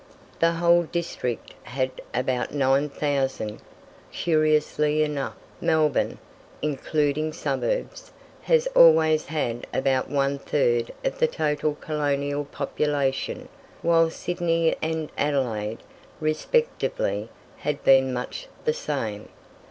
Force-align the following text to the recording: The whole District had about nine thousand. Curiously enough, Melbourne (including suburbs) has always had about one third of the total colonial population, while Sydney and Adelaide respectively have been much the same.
The 0.39 0.53
whole 0.53 0.81
District 0.85 1.53
had 1.61 1.91
about 2.11 2.51
nine 2.51 2.89
thousand. 2.89 3.59
Curiously 4.11 5.03
enough, 5.03 5.35
Melbourne 5.61 6.17
(including 6.63 7.33
suburbs) 7.33 8.11
has 8.41 8.65
always 8.73 9.27
had 9.27 9.67
about 9.71 10.09
one 10.09 10.39
third 10.39 10.91
of 11.05 11.19
the 11.19 11.27
total 11.27 11.75
colonial 11.75 12.45
population, 12.45 13.47
while 13.83 14.09
Sydney 14.09 14.75
and 14.81 15.11
Adelaide 15.19 15.83
respectively 16.19 17.29
have 17.57 17.83
been 17.83 18.11
much 18.11 18.47
the 18.65 18.73
same. 18.73 19.29